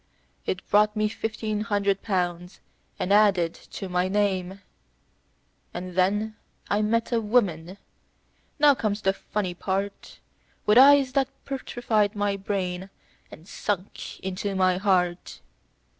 It 0.47 0.67
brought 0.67 0.95
me 0.95 1.07
fifteen 1.07 1.61
hundred 1.61 2.01
pounds 2.01 2.59
and 2.97 3.13
added 3.13 3.53
to 3.53 3.87
my 3.87 4.07
name, 4.07 4.61
And 5.75 5.93
then 5.93 6.37
I 6.71 6.81
met 6.81 7.11
a 7.11 7.21
woman 7.21 7.77
now 8.57 8.73
comes 8.73 9.03
the 9.03 9.13
funny 9.13 9.53
part 9.53 10.17
With 10.65 10.79
eyes 10.79 11.11
that 11.11 11.27
petrified 11.45 12.15
my 12.15 12.35
brain, 12.35 12.89
and 13.29 13.47
sunk 13.47 14.19
into 14.21 14.55
my 14.55 14.77
heart. 14.77 15.39